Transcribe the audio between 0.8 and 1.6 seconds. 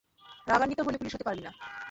হলে পুলিশ হতে পারবি না।